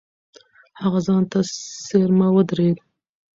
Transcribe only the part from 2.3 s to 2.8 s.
ودرېد.